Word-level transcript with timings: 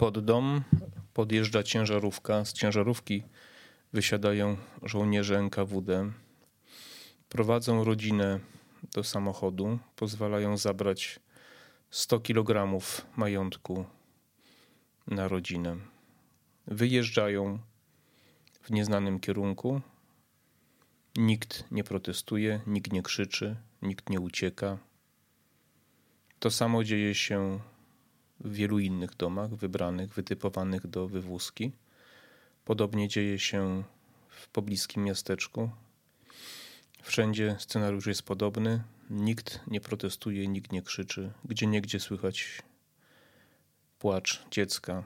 Pod 0.00 0.24
dom 0.24 0.62
podjeżdża 1.14 1.62
ciężarówka. 1.62 2.44
Z 2.44 2.52
ciężarówki 2.52 3.22
wysiadają 3.92 4.56
żołnierze 4.82 5.38
NKWD. 5.38 6.12
Prowadzą 7.28 7.84
rodzinę 7.84 8.40
do 8.94 9.04
samochodu, 9.04 9.78
pozwalają 9.96 10.56
zabrać 10.56 11.20
100 11.90 12.20
kg 12.20 12.78
majątku 13.16 13.84
na 15.06 15.28
rodzinę. 15.28 15.76
Wyjeżdżają 16.66 17.58
w 18.62 18.70
nieznanym 18.70 19.20
kierunku. 19.20 19.80
Nikt 21.16 21.64
nie 21.70 21.84
protestuje, 21.84 22.60
nikt 22.66 22.92
nie 22.92 23.02
krzyczy, 23.02 23.56
nikt 23.82 24.10
nie 24.10 24.20
ucieka. 24.20 24.78
To 26.38 26.50
samo 26.50 26.84
dzieje 26.84 27.14
się 27.14 27.60
w 28.40 28.52
wielu 28.52 28.78
innych 28.78 29.16
domach 29.16 29.54
wybranych, 29.54 30.14
wytypowanych 30.14 30.86
do 30.86 31.08
wywózki. 31.08 31.72
Podobnie 32.64 33.08
dzieje 33.08 33.38
się 33.38 33.84
w 34.28 34.48
pobliskim 34.48 35.04
miasteczku. 35.04 35.70
Wszędzie 37.02 37.56
scenariusz 37.58 38.06
jest 38.06 38.22
podobny. 38.22 38.82
Nikt 39.10 39.60
nie 39.66 39.80
protestuje, 39.80 40.48
nikt 40.48 40.72
nie 40.72 40.82
krzyczy. 40.82 41.32
Gdzie 41.44 41.66
niegdzie 41.66 42.00
słychać 42.00 42.62
płacz 43.98 44.42
dziecka. 44.50 45.04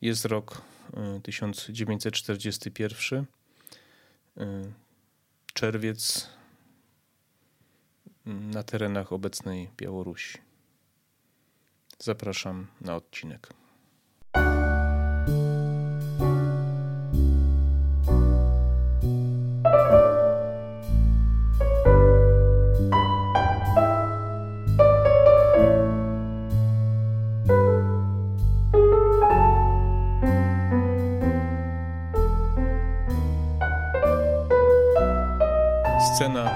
Jest 0.00 0.24
rok 0.24 0.62
1941, 1.22 3.26
y, 4.36 4.42
y, 4.42 4.72
czerwiec 5.54 6.28
na 8.26 8.62
terenach 8.62 9.12
obecnej 9.12 9.70
Białorusi. 9.76 10.38
Zapraszam 11.98 12.66
na 12.80 12.96
odcinek. 12.96 13.59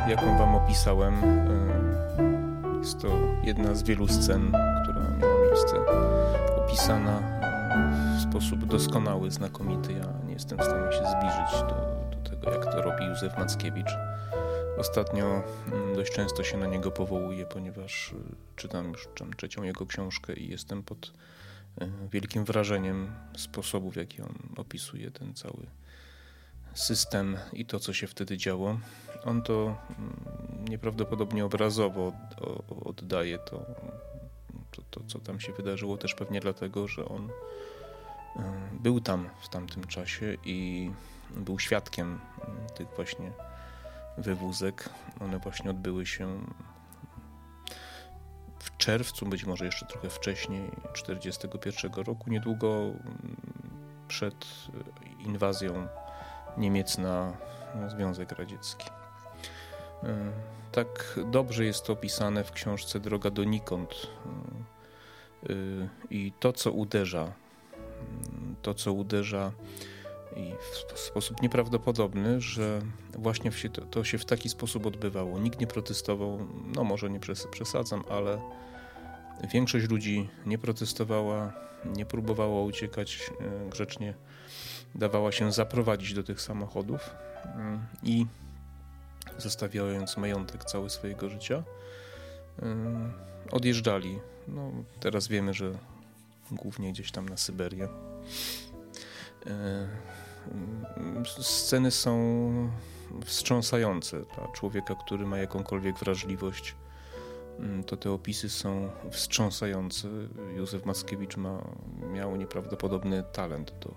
Jaką 0.09 0.39
Wam 0.39 0.55
opisałem, 0.55 1.15
jest 2.79 3.01
to 3.01 3.09
jedna 3.43 3.75
z 3.75 3.83
wielu 3.83 4.09
scen, 4.09 4.53
która 4.83 5.01
miała 5.01 5.41
miejsce, 5.47 5.77
opisana 6.57 7.23
w 8.19 8.23
sposób 8.31 8.65
doskonały, 8.65 9.31
znakomity. 9.31 9.93
Ja 9.93 10.27
nie 10.27 10.33
jestem 10.33 10.59
w 10.59 10.65
stanie 10.65 10.93
się 10.93 10.99
zbliżyć 10.99 11.61
do, 11.61 12.07
do 12.17 12.31
tego, 12.31 12.53
jak 12.53 12.65
to 12.65 12.83
robi 12.83 13.05
Józef 13.05 13.39
Mackiewicz. 13.39 13.91
Ostatnio 14.79 15.43
dość 15.95 16.13
często 16.13 16.45
się 16.45 16.59
na 16.59 16.67
niego 16.67 16.91
powołuję, 16.91 17.47
ponieważ 17.47 18.13
y, 18.13 18.15
czytam 18.57 18.89
już 18.89 19.09
trzecią 19.37 19.63
jego 19.63 19.87
książkę 19.87 20.33
i 20.33 20.49
jestem 20.49 20.83
pod 20.83 21.13
wielkim 22.11 22.45
wrażeniem 22.45 23.15
sposobu, 23.37 23.91
w 23.91 23.97
jaki 23.97 24.23
on 24.23 24.35
opisuje 24.57 25.11
ten 25.11 25.35
cały 25.35 25.67
system 26.75 27.37
i 27.53 27.67
to, 27.67 27.81
co 27.81 27.93
się 27.93 28.07
wtedy 28.07 28.37
działo. 28.37 28.79
On 29.25 29.43
to 29.43 29.77
mm, 29.99 30.17
nieprawdopodobnie 30.69 31.45
obrazowo 31.45 32.13
oddaje 32.85 33.39
to, 33.39 33.67
to, 34.71 34.83
to, 34.91 35.01
co 35.07 35.19
tam 35.19 35.41
się 35.41 35.53
wydarzyło, 35.53 35.97
też 35.97 36.15
pewnie 36.15 36.41
dlatego, 36.41 36.89
że 36.89 37.05
on 37.09 37.31
y, 37.31 38.43
był 38.73 39.01
tam 39.01 39.29
w 39.41 39.49
tamtym 39.49 39.87
czasie 39.87 40.37
i 40.45 40.91
był 41.37 41.59
świadkiem 41.59 42.21
mm, 42.49 42.69
tych 42.75 42.89
właśnie 42.97 43.33
wywózek. 44.19 44.89
One 45.21 45.39
właśnie 45.39 45.71
odbyły 45.71 46.07
się 46.07 46.41
w 48.59 48.77
czerwcu, 48.77 49.27
być 49.27 49.45
może 49.45 49.65
jeszcze 49.65 49.87
trochę 49.87 50.11
wcześniej, 50.11 50.71
1941 50.95 52.05
roku, 52.05 52.31
niedługo 52.31 52.69
mm, 52.69 53.37
przed 54.09 54.47
inwazją 55.19 55.89
Niemiec 56.59 56.99
na 56.99 57.33
Związek 57.89 58.33
Radziecki. 58.33 58.91
E, 60.03 60.33
tak 60.73 61.19
dobrze 61.31 61.65
jest 61.65 61.85
to 61.85 61.93
opisane 61.93 62.45
w 62.45 62.53
książce 62.53 63.01
Droga 63.01 63.31
donikąd. 63.31 64.07
E, 65.43 65.55
I 66.11 66.33
to, 66.41 66.53
co 66.53 66.73
uderza, 66.73 67.33
to, 68.63 68.75
co 68.75 68.93
uderza 68.93 69.53
i 70.37 70.53
w 70.95 70.99
sposób 70.99 71.43
nieprawdopodobny, 71.43 72.41
że 72.41 72.81
właśnie 73.19 73.51
to, 73.91 74.05
się 74.05 74.19
w 74.19 74.25
taki 74.25 74.49
sposób 74.49 74.87
odbywało. 74.87 75.39
Nikt 75.39 75.61
nie 75.61 75.67
protestował, 75.67 76.39
no 76.77 76.85
może 76.85 77.11
nie 77.11 77.21
przesadzam, 77.51 78.05
ale 78.11 78.41
większość 79.53 79.89
ludzi 79.89 80.29
nie 80.47 80.59
protestowała, 80.59 81.53
nie 81.85 82.07
próbowała 82.07 82.63
uciekać 82.63 83.31
e, 83.41 83.71
grzecznie 83.71 84.15
dawała 84.95 85.33
się 85.33 85.53
zaprowadzić 85.53 86.15
do 86.15 86.23
tych 86.23 86.41
samochodów 86.41 87.11
mm, 87.45 87.87
i 88.03 88.27
zostawiając 89.39 90.17
majątek 90.17 90.65
cały 90.65 90.91
swojego 90.91 91.31
życia, 91.31 91.63
mm, 92.63 93.13
odjeżdżali. 93.51 94.19
No, 94.49 94.71
teraz 95.01 95.29
wiemy, 95.29 95.55
że 95.55 95.73
głównie 96.51 96.93
gdzieś 96.93 97.13
tam 97.13 97.29
na 97.29 97.37
Syberię. 97.37 97.89
E, 99.47 99.89
mm, 100.97 101.27
sceny 101.41 101.91
są 101.91 102.71
wstrząsające 103.25 104.21
dla 104.21 104.49
człowieka, 104.49 104.95
który 104.95 105.27
ma 105.27 105.39
jakąkolwiek 105.39 105.99
wrażliwość. 105.99 106.75
To 107.87 107.97
te 107.97 108.11
opisy 108.11 108.51
są 108.51 108.91
wstrząsające. 109.11 110.09
Józef 110.57 110.87
Mackiewicz 110.87 111.37
ma, 111.37 111.65
miał 112.13 112.37
nieprawdopodobny 112.37 113.25
talent 113.33 113.73
do 113.81 113.95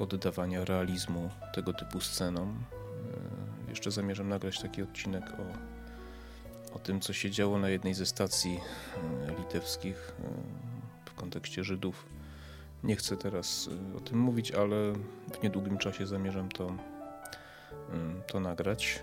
oddawania 0.00 0.64
realizmu 0.64 1.30
tego 1.54 1.72
typu 1.72 2.00
scenom. 2.00 2.64
E, 3.66 3.70
jeszcze 3.70 3.90
zamierzam 3.90 4.28
nagrać 4.28 4.60
taki 4.60 4.82
odcinek 4.82 5.24
o, 5.24 6.76
o 6.76 6.78
tym, 6.78 7.00
co 7.00 7.12
się 7.12 7.30
działo 7.30 7.58
na 7.58 7.68
jednej 7.68 7.94
ze 7.94 8.06
stacji 8.06 8.60
e, 9.28 9.38
litewskich 9.38 10.12
e, 10.18 11.10
w 11.10 11.14
kontekście 11.14 11.64
Żydów. 11.64 12.06
Nie 12.84 12.96
chcę 12.96 13.16
teraz 13.16 13.70
o 13.96 14.00
tym 14.00 14.18
mówić, 14.18 14.52
ale 14.52 14.92
w 15.32 15.42
niedługim 15.42 15.78
czasie 15.78 16.06
zamierzam 16.06 16.48
to, 16.48 16.72
to 18.26 18.40
nagrać. 18.40 19.02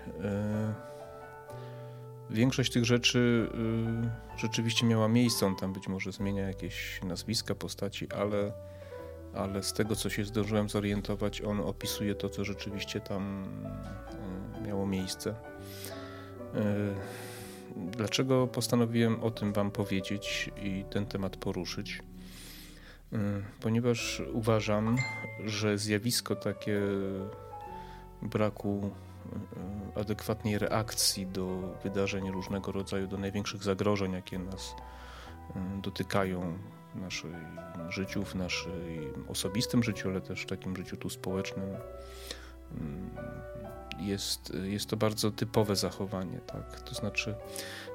Większość 2.30 2.72
tych 2.72 2.84
rzeczy 2.84 3.50
rzeczywiście 4.36 4.86
miała 4.86 5.08
miejsce. 5.08 5.46
On 5.46 5.56
tam 5.56 5.72
być 5.72 5.88
może 5.88 6.12
zmienia 6.12 6.48
jakieś 6.48 7.00
nazwiska, 7.02 7.54
postaci, 7.54 8.12
ale 8.12 8.52
ale 9.38 9.62
z 9.62 9.72
tego, 9.72 9.96
co 9.96 10.10
się 10.10 10.24
zdążyłem 10.24 10.68
zorientować, 10.68 11.42
on 11.42 11.60
opisuje 11.60 12.14
to, 12.14 12.28
co 12.28 12.44
rzeczywiście 12.44 13.00
tam 13.00 13.44
e, 14.56 14.60
miało 14.66 14.86
miejsce. 14.86 15.34
E, 16.54 16.94
dlaczego 17.76 18.46
postanowiłem 18.46 19.22
o 19.22 19.30
tym 19.30 19.52
Wam 19.52 19.70
powiedzieć 19.70 20.50
i 20.62 20.84
ten 20.90 21.06
temat 21.06 21.36
poruszyć? 21.36 22.02
E, 23.12 23.18
ponieważ 23.60 24.22
uważam, 24.32 24.96
że 25.44 25.78
zjawisko 25.78 26.36
takie 26.36 26.80
braku 28.22 28.90
adekwatnej 29.94 30.58
reakcji 30.58 31.26
do 31.26 31.74
wydarzeń 31.84 32.30
różnego 32.30 32.72
rodzaju, 32.72 33.06
do 33.06 33.18
największych 33.18 33.62
zagrożeń, 33.62 34.12
jakie 34.12 34.38
nas 34.38 34.74
dotykają 35.82 36.58
w 36.94 37.00
naszym 37.00 37.34
życiu, 37.88 38.24
w 38.24 38.34
naszym 38.34 39.24
osobistym 39.28 39.82
życiu, 39.82 40.08
ale 40.08 40.20
też 40.20 40.42
w 40.42 40.46
takim 40.46 40.76
życiu 40.76 40.96
tu 40.96 41.10
społecznym. 41.10 41.68
Mm, 42.74 43.10
jest, 43.98 44.52
jest 44.62 44.90
to 44.90 44.96
bardzo 44.96 45.30
typowe 45.30 45.76
zachowanie, 45.76 46.38
tak? 46.38 46.80
To 46.80 46.94
znaczy, 46.94 47.34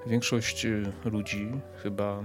większość 0.08 0.66
y, 0.66 0.94
ludzi 1.06 1.52
chyba 1.84 2.20
y, 2.20 2.24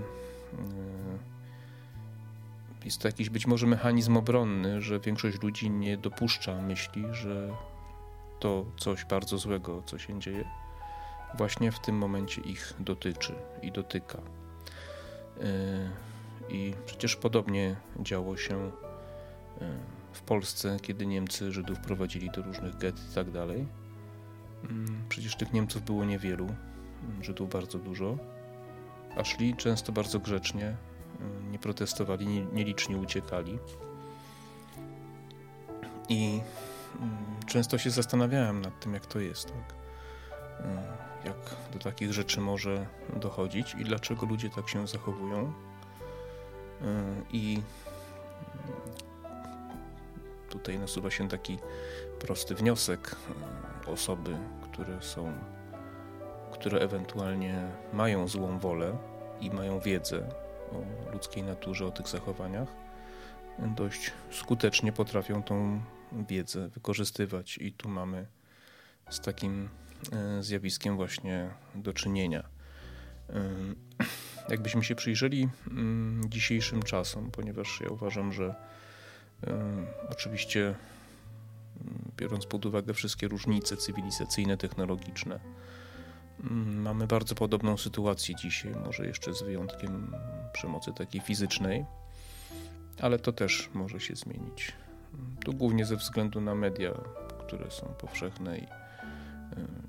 jest 2.85 2.99
to 2.99 3.09
jakiś 3.09 3.31
być 3.31 3.47
może 3.47 3.67
mechanizm 3.67 4.17
obronny, 4.17 4.82
że 4.82 5.00
większość 5.00 5.43
ludzi 5.43 5.71
nie 5.71 5.97
dopuszcza 5.97 6.62
myśli, 6.62 7.05
że 7.12 7.49
to 8.41 8.64
coś 8.76 9.05
bardzo 9.05 9.38
złego, 9.38 9.82
co 9.87 9.99
się 9.99 10.21
dzieje, 10.21 10.44
właśnie 11.37 11.73
w 11.73 11.81
tym 11.81 11.99
momencie 11.99 12.43
ich 12.43 12.75
dotyczy 12.81 13.35
i 13.62 13.73
dotyka. 13.73 14.19
I 16.49 16.75
przecież 16.87 17.17
podobnie 17.17 17.77
działo 18.00 18.37
się 18.37 18.71
e, 19.61 19.79
w 20.12 20.23
Polsce, 20.23 20.77
kiedy 20.83 21.06
Niemcy 21.06 21.53
Żydów 21.53 21.79
prowadzili 21.79 22.31
do 22.31 22.43
różnych 22.43 22.77
get 22.77 22.97
i 23.11 23.15
tak 23.15 23.31
dalej. 23.31 23.67
Mm, 24.65 25.05
przecież 25.09 25.37
tych 25.37 25.53
Niemców 25.53 25.83
było 25.83 26.05
niewielu, 26.05 26.45
mm, 26.45 27.25
Żydów 27.25 27.50
bardzo 27.50 27.79
dużo, 27.79 28.19
a 29.17 29.25
szli 29.25 29.56
często 29.56 29.93
bardzo 29.93 30.19
grzecznie, 30.19 30.77
nie 31.50 31.59
protestowali, 31.59 32.47
nieliczni 32.53 32.97
uciekali. 32.97 33.59
I 36.09 36.41
mm, 37.00 37.17
często 37.47 37.79
się 37.79 37.91
zastanawiałem 37.91 38.61
nad 38.61 38.81
tym, 38.81 38.95
jak 38.95 39.06
to 39.06 39.21
jest, 39.21 39.47
tak? 39.47 39.75
Mm, 40.61 40.79
jak 41.25 41.56
do 41.73 41.79
takich 41.79 42.12
rzeczy 42.12 42.41
może 42.41 42.87
dochodzić 43.17 43.75
i 43.75 43.85
dlaczego 43.85 44.27
ludzie 44.27 44.50
tak 44.50 44.69
się 44.69 44.87
zachowują. 44.87 45.53
I 47.32 47.62
tutaj 50.48 50.78
nasuwa 50.78 51.10
się 51.10 51.28
taki 51.28 51.58
prosty 52.20 52.54
wniosek. 52.54 53.16
Osoby, 53.86 54.36
które 54.62 55.02
są, 55.02 55.32
które 56.52 56.78
ewentualnie 56.78 57.69
mają 57.92 58.28
złą 58.28 58.58
wolę 58.58 58.98
i 59.40 59.50
mają 59.50 59.80
wiedzę 59.80 60.28
o 60.72 61.12
ludzkiej 61.12 61.42
naturze, 61.42 61.86
o 61.86 61.90
tych 61.90 62.08
zachowaniach, 62.08 62.69
dość 63.58 64.12
skutecznie 64.30 64.92
potrafią 64.92 65.42
tą 65.42 65.80
wiedzę 66.28 66.69
wykorzystywać. 66.69 67.58
I 67.58 67.72
tu 67.72 67.88
mamy 67.88 68.26
z 69.10 69.20
takim 69.20 69.69
e, 70.12 70.42
zjawiskiem 70.42 70.96
właśnie 70.96 71.50
do 71.75 71.92
czynienia. 71.92 72.48
E, 74.49 74.50
jakbyśmy 74.50 74.85
się 74.85 74.95
przyjrzeli 74.95 75.49
mm, 75.71 76.31
dzisiejszym 76.31 76.83
czasom, 76.83 77.31
ponieważ 77.31 77.81
ja 77.81 77.89
uważam, 77.89 78.33
że 78.33 78.55
oczywiście 80.11 80.61
mm, 80.61 80.77
biorąc 82.17 82.47
pod 82.47 82.67
uwagę 82.67 82.95
wszystkie 82.95 83.29
różnice 83.29 83.77
cywilizacyjne, 83.77 84.56
technologiczne, 84.56 85.41
mm, 86.41 86.83
mamy 86.83 87.06
bardzo 87.06 87.35
podobną 87.35 87.77
sytuację 87.77 88.35
dzisiaj, 88.35 88.73
może 88.85 89.06
jeszcze 89.06 89.35
z 89.35 89.43
wyjątkiem 89.43 90.15
przemocy 90.53 90.93
takiej 90.93 91.21
fizycznej, 91.21 91.85
ale 93.00 93.19
to 93.19 93.33
też 93.33 93.71
może 93.75 94.00
się 94.00 94.17
zmienić. 94.17 94.73
To 95.45 95.53
głównie 95.53 95.85
ze 95.85 95.97
względu 95.97 96.41
na 96.41 96.55
media, 96.55 96.91
które 97.47 97.71
są 97.71 97.87
powszechne 97.87 98.59
i, 98.59 98.67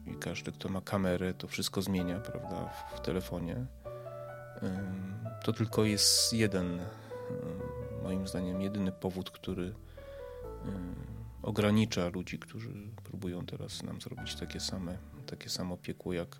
i 0.05 0.15
każdy, 0.15 0.51
kto 0.51 0.69
ma 0.69 0.81
kamerę, 0.81 1.33
to 1.33 1.47
wszystko 1.47 1.81
zmienia, 1.81 2.19
prawda, 2.19 2.69
w, 2.69 2.97
w 2.97 3.01
telefonie. 3.01 3.65
To 5.43 5.53
tylko 5.53 5.83
jest 5.83 6.33
jeden 6.33 6.79
moim 8.03 8.27
zdaniem 8.27 8.61
jedyny 8.61 8.91
powód, 8.91 9.31
który 9.31 9.75
ogranicza 11.43 12.07
ludzi, 12.07 12.39
którzy 12.39 12.73
próbują 13.03 13.45
teraz 13.45 13.83
nam 13.83 14.01
zrobić 14.01 14.35
takie 14.35 14.59
same, 14.59 14.97
takie 15.25 15.49
samo 15.49 15.77
piekło, 15.77 16.13
jak, 16.13 16.37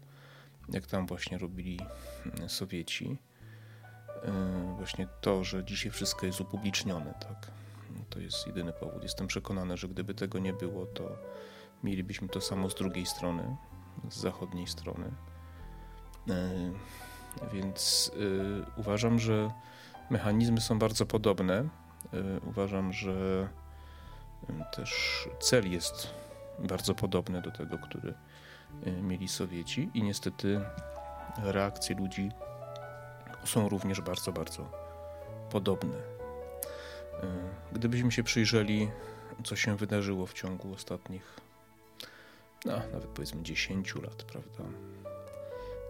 jak 0.70 0.86
tam 0.86 1.08
właśnie 1.08 1.38
robili 1.38 1.80
Sowieci. 2.48 3.18
Właśnie 4.78 5.08
to, 5.22 5.44
że 5.44 5.66
dzisiaj 5.66 5.92
wszystko 5.92 6.26
jest 6.26 6.42
upublicznione, 6.42 7.14
tak. 7.20 7.52
To 8.10 8.20
jest 8.20 8.48
jedyny 8.48 8.74
powód. 8.74 9.04
Jestem 9.04 9.28
przekonany, 9.28 9.78
że 9.78 9.88
gdyby 9.88 10.14
tego 10.14 10.40
nie 10.40 10.54
było, 10.54 10.86
to 10.86 11.18
mielibyśmy 11.84 12.30
to 12.30 12.42
samo 12.42 12.70
z 12.70 12.76
drugiej 12.76 13.06
strony, 13.06 13.56
z 14.10 14.18
zachodniej 14.18 14.68
strony. 14.68 15.12
Więc 17.54 18.12
uważam, 18.78 19.20
że 19.20 19.50
Mechanizmy 20.10 20.62
są 20.62 20.80
bardzo 20.80 21.06
podobne. 21.06 21.56
E, 21.56 21.68
uważam, 22.48 22.94
że 22.94 23.48
też 24.72 24.94
cel 25.40 25.72
jest 25.72 26.14
bardzo 26.60 26.96
podobny 26.96 27.42
do 27.42 27.52
tego, 27.52 27.78
który 27.78 28.14
e, 28.86 28.92
mieli 28.92 29.28
Sowieci 29.28 29.90
i 29.94 30.04
niestety 30.04 30.62
reakcje 31.38 31.96
ludzi 31.96 32.32
są 33.46 33.70
również 33.70 34.02
bardzo, 34.02 34.32
bardzo 34.32 34.72
podobne. 35.52 35.98
E, 35.98 37.28
gdybyśmy 37.72 38.12
się 38.12 38.24
przyjrzeli, 38.24 38.92
co 39.44 39.56
się 39.56 39.78
wydarzyło 39.78 40.26
w 40.26 40.34
ciągu 40.34 40.74
ostatnich, 40.74 41.40
no, 42.66 42.74
nawet 42.94 43.06
powiedzmy 43.06 43.44
10 43.44 43.96
lat, 43.96 44.24
prawda? 44.24 44.64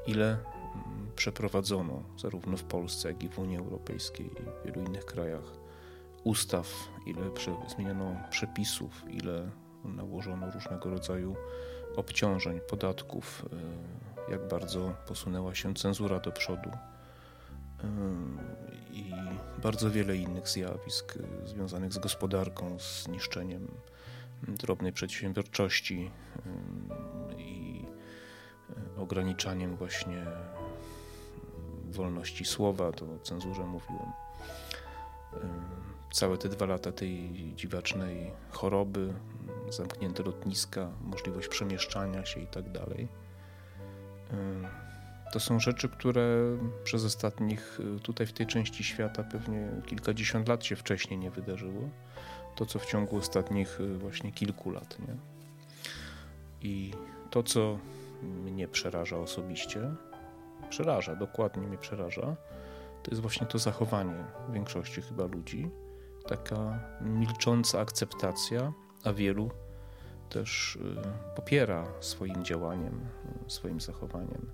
Ile 0.08 0.38
przeprowadzono 1.20 2.04
zarówno 2.18 2.58
w 2.58 2.64
Polsce, 2.64 3.08
jak 3.08 3.24
i 3.24 3.30
w 3.30 3.40
Unii 3.40 3.58
Europejskiej 3.58 4.26
i 4.26 4.30
w 4.30 4.66
wielu 4.66 4.88
innych 4.88 5.06
krajach 5.06 5.44
ustaw, 6.24 6.68
ile 7.06 7.22
zmieniono 7.68 8.16
przepisów, 8.30 9.04
ile 9.10 9.52
nałożono 9.84 10.52
różnego 10.52 10.90
rodzaju 10.90 11.36
obciążeń, 11.96 12.60
podatków, 12.70 13.46
e, 14.28 14.32
jak 14.32 14.48
bardzo 14.48 14.96
posunęła 15.08 15.56
się 15.56 15.74
cenzura 15.74 16.20
do 16.20 16.32
przodu 16.32 16.70
e, 16.70 16.78
i 18.94 19.14
bardzo 19.64 19.92
wiele 19.92 20.18
innych 20.18 20.48
zjawisk 20.48 21.18
e, 21.18 21.48
związanych 21.48 21.94
z 21.94 21.98
gospodarką, 21.98 22.80
z 22.80 23.08
niszczeniem 23.08 23.68
drobnej 24.48 24.94
przedsiębiorczości 24.94 26.12
i 27.38 27.86
ograniczaniem 28.98 29.76
właśnie 29.76 30.26
wolności 31.92 32.46
słowa, 32.46 32.92
to 32.92 33.06
o 33.06 33.20
cenzurze 33.20 33.64
mówiłem. 33.64 34.12
Całe 36.12 36.38
te 36.38 36.50
dwa 36.50 36.66
lata 36.66 36.92
tej 36.92 37.32
dziwacznej 37.56 38.32
choroby, 38.52 39.14
zamknięte 39.70 40.24
lotniska, 40.24 40.92
możliwość 41.02 41.48
przemieszczania 41.48 42.26
się 42.26 42.40
i 42.40 42.48
tak 42.48 42.72
dalej. 42.72 43.08
To 45.34 45.40
są 45.40 45.60
rzeczy, 45.60 45.90
które 45.90 46.58
przez 46.84 47.06
ostatnich, 47.06 47.80
tutaj 48.04 48.28
w 48.28 48.34
tej 48.34 48.48
części 48.48 48.84
świata, 48.84 49.24
pewnie 49.24 49.70
kilkadziesiąt 49.86 50.48
lat 50.48 50.66
się 50.66 50.76
wcześniej 50.76 51.20
nie 51.20 51.32
wydarzyło. 51.32 51.90
To, 52.56 52.66
co 52.66 52.80
w 52.80 52.86
ciągu 52.86 53.18
ostatnich 53.18 53.80
właśnie 53.98 54.32
kilku 54.32 54.72
lat. 54.72 55.00
Nie? 55.00 55.16
I 56.62 56.94
to, 57.30 57.44
co 57.44 57.80
mnie 58.24 58.68
przeraża 58.68 59.18
osobiście, 59.18 59.92
przeraża, 60.70 61.16
dokładnie 61.16 61.68
mnie 61.68 61.78
przeraża, 61.78 62.36
to 63.04 63.12
jest 63.12 63.22
właśnie 63.22 63.48
to 63.48 63.58
zachowanie 63.58 64.26
większości 64.50 65.02
chyba 65.02 65.26
ludzi. 65.26 65.70
Taka 66.28 66.80
milcząca 67.02 67.80
akceptacja, 67.80 68.74
a 69.04 69.14
wielu 69.14 69.52
też 70.30 70.76
y, 70.76 70.80
popiera 71.36 71.86
swoim 72.00 72.44
działaniem, 72.44 73.06
y, 73.48 73.50
swoim 73.52 73.80
zachowaniem 73.80 74.52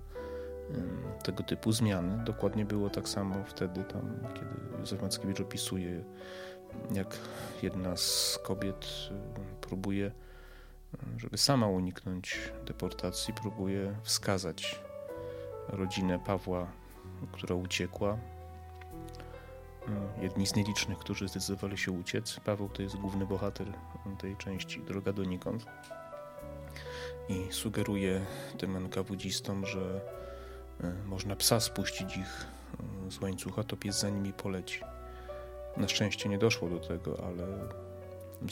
y, 0.70 1.22
tego 1.22 1.42
typu 1.42 1.72
zmiany. 1.72 2.24
Dokładnie 2.24 2.64
było 2.64 2.90
tak 2.90 3.08
samo 3.08 3.34
wtedy, 3.44 3.84
tam, 3.84 4.18
kiedy 4.34 4.78
Józef 4.78 5.02
Mackiewicz 5.02 5.40
opisuje, 5.40 6.04
jak 6.94 7.18
jedna 7.62 7.96
z 7.96 8.38
kobiet 8.42 8.86
próbuje, 9.60 10.12
żeby 11.16 11.38
sama 11.38 11.66
uniknąć 11.66 12.52
deportacji, 12.66 13.34
próbuje 13.34 13.96
wskazać 14.02 14.85
rodzinę 15.68 16.18
Pawła, 16.18 16.66
która 17.32 17.54
uciekła. 17.54 18.18
Jedni 20.20 20.46
z 20.46 20.54
nielicznych, 20.54 20.98
którzy 20.98 21.28
zdecydowali 21.28 21.78
się 21.78 21.92
uciec. 21.92 22.40
Paweł 22.40 22.68
to 22.68 22.82
jest 22.82 22.96
główny 22.96 23.26
bohater 23.26 23.66
tej 24.18 24.36
części 24.36 24.82
Droga 24.82 25.12
donikąd. 25.12 25.66
I 27.28 27.52
sugeruje 27.52 28.26
tym 28.58 28.76
NKWDzistom, 28.76 29.66
że 29.66 30.00
e, 30.80 30.92
można 31.06 31.36
psa 31.36 31.60
spuścić 31.60 32.16
ich 32.16 32.46
e, 33.06 33.10
z 33.10 33.20
łańcucha, 33.20 33.64
to 33.64 33.76
pies 33.76 34.00
za 34.00 34.10
nimi 34.10 34.32
poleci. 34.32 34.80
Na 35.76 35.88
szczęście 35.88 36.28
nie 36.28 36.38
doszło 36.38 36.68
do 36.68 36.78
tego, 36.78 37.24
ale 37.26 37.46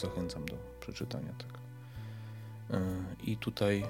zachęcam 0.01 0.47
do 0.47 0.57
przeczytania 0.81 1.33
tego. 1.33 1.59
E, 2.71 2.81
I 3.25 3.37
tutaj 3.37 3.85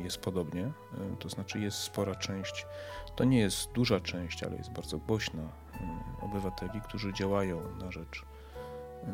jest 0.00 0.18
podobnie, 0.18 0.64
e, 0.64 0.72
to 1.18 1.28
znaczy 1.28 1.58
jest 1.58 1.78
spora 1.78 2.14
część, 2.14 2.66
to 3.16 3.24
nie 3.24 3.38
jest 3.38 3.72
duża 3.72 4.00
część, 4.00 4.42
ale 4.42 4.56
jest 4.56 4.70
bardzo 4.70 4.98
głośna 4.98 5.42
e, 5.42 5.48
obywateli, 6.20 6.80
którzy 6.80 7.12
działają 7.12 7.76
na 7.78 7.90
rzecz 7.90 8.22
e, 9.02 9.06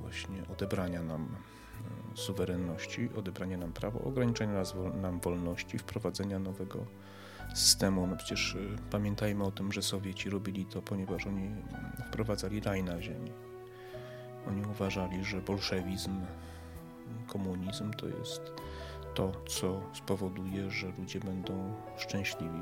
właśnie 0.00 0.42
odebrania 0.52 1.02
nam 1.02 1.36
suwerenności, 2.14 3.08
odebrania 3.16 3.56
nam 3.56 3.72
prawa, 3.72 4.00
ograniczenia 4.00 4.62
nam 4.94 5.20
wolności, 5.20 5.78
wprowadzenia 5.78 6.38
nowego 6.38 6.86
systemu. 7.54 8.06
No 8.06 8.16
przecież 8.16 8.56
pamiętajmy 8.90 9.44
o 9.44 9.50
tym, 9.50 9.72
że 9.72 9.82
Sowieci 9.82 10.30
robili 10.30 10.66
to, 10.66 10.82
ponieważ 10.82 11.26
oni 11.26 11.50
wprowadzali 12.08 12.60
raj 12.60 12.82
na 12.82 13.02
ziemi. 13.02 13.32
Oni 14.48 14.62
uważali, 14.66 15.24
że 15.24 15.40
bolszewizm, 15.40 16.20
komunizm 17.26 17.92
to 17.92 18.08
jest 18.08 18.52
to, 19.18 19.32
co 19.48 19.80
spowoduje, 19.92 20.70
że 20.70 20.86
ludzie 20.98 21.20
będą 21.20 21.74
szczęśliwi, 21.96 22.60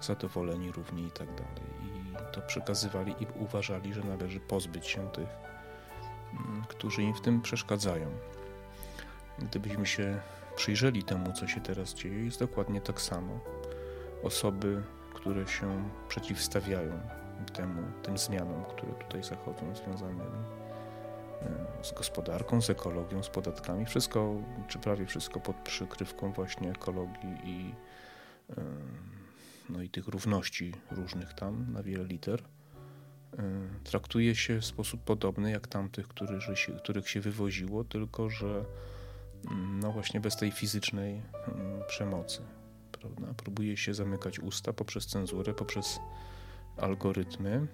zadowoleni 0.00 0.72
równi 0.72 1.06
i 1.06 1.10
tak 1.10 1.28
dalej. 1.28 1.64
I 1.82 2.16
to 2.34 2.40
przekazywali 2.40 3.14
i 3.20 3.26
uważali, 3.34 3.94
że 3.94 4.04
należy 4.04 4.40
pozbyć 4.40 4.86
się 4.86 5.10
tych, 5.10 5.28
mm, 6.32 6.64
którzy 6.68 7.02
im 7.02 7.14
w 7.14 7.20
tym 7.20 7.42
przeszkadzają. 7.42 8.10
Gdybyśmy 9.38 9.86
się 9.86 10.20
przyjrzeli 10.56 11.02
temu, 11.02 11.32
co 11.32 11.46
się 11.46 11.60
teraz 11.60 11.94
dzieje, 11.94 12.24
jest 12.24 12.40
dokładnie 12.40 12.80
tak 12.80 13.00
samo. 13.00 13.38
Osoby, 14.22 14.82
które 15.14 15.46
się 15.46 15.90
przeciwstawiają 16.08 17.00
temu, 17.52 17.82
tym 18.02 18.18
zmianom, 18.18 18.64
które 18.64 18.92
tutaj 18.92 19.22
zachodzą, 19.22 19.74
związanymi 19.74 20.20
z 21.82 21.92
gospodarką, 21.92 22.62
z 22.62 22.70
ekologią, 22.70 23.22
z 23.22 23.28
podatkami. 23.28 23.86
Wszystko, 23.86 24.34
czy 24.68 24.78
prawie 24.78 25.06
wszystko 25.06 25.40
pod 25.40 25.56
przykrywką 25.56 26.32
właśnie 26.32 26.70
ekologii 26.70 27.36
i, 27.44 27.74
no 29.68 29.82
i 29.82 29.88
tych 29.88 30.08
równości 30.08 30.74
różnych 30.90 31.34
tam 31.34 31.72
na 31.72 31.82
wiele 31.82 32.04
liter. 32.04 32.42
Traktuje 33.84 34.34
się 34.34 34.60
w 34.60 34.64
sposób 34.64 35.04
podobny 35.04 35.50
jak 35.50 35.66
tamtych, 35.66 36.08
których 36.08 36.42
się, 36.58 36.72
których 36.72 37.08
się 37.08 37.20
wywoziło, 37.20 37.84
tylko 37.84 38.30
że 38.30 38.64
mm, 39.50 39.80
no 39.80 39.92
właśnie 39.92 40.20
bez 40.20 40.36
tej 40.36 40.52
fizycznej 40.52 41.22
mm, 41.48 41.82
przemocy 41.88 42.42
prawda? 43.00 43.34
Próbuje 43.34 43.76
się 43.76 43.94
zamykać 43.94 44.40
usta 44.40 44.72
poprzez 44.72 45.06
cenzurę, 45.06 45.54
poprzez 45.54 46.00
algorytmy, 46.76 47.66